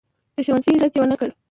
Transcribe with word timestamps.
د 0.35 0.37
ښوونځي 0.45 0.69
عزت 0.75 0.93
یې 0.95 1.01
ونه 1.01 1.15
کړ. 1.19 1.29